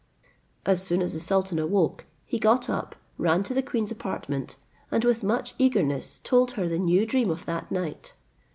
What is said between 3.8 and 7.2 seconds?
apartment, and with much eagerness told her the new